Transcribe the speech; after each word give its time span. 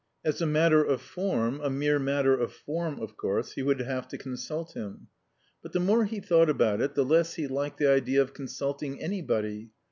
As 0.25 0.41
a 0.41 0.47
matter 0.47 0.83
of 0.83 0.99
form, 0.99 1.61
a 1.61 1.69
mere 1.69 1.99
matter 1.99 2.33
of 2.35 2.51
form, 2.51 2.99
of 2.99 3.15
course, 3.15 3.51
he 3.51 3.61
would 3.61 3.81
have 3.81 4.07
to 4.07 4.17
consult 4.17 4.75
him. 4.75 5.09
But 5.61 5.73
the 5.73 5.79
more 5.79 6.05
he 6.05 6.19
thought 6.19 6.49
about 6.49 6.81
it 6.81 6.95
the 6.95 7.05
less 7.05 7.35
he 7.35 7.45
liked 7.45 7.77
the 7.77 7.85
idea 7.91 8.19
of 8.23 8.33
consulting 8.33 8.99
anybody. 8.99 9.69